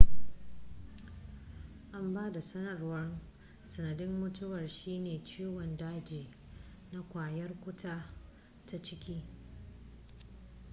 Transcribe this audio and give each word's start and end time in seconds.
an 1.93 2.13
ba 2.13 2.31
da 2.31 2.41
sanarwar 2.41 3.19
sanadin 3.65 4.19
mutuwar 4.19 4.67
shine 4.69 5.23
ciwon 5.25 5.77
daji 5.77 6.27
na 6.91 7.01
ƙwayar 7.01 7.55
cuta 7.65 8.05
ta 8.65 8.81
ciki 8.83 9.23